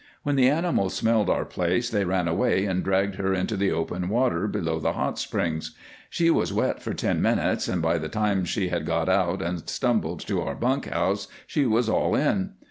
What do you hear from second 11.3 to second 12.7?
she was all in.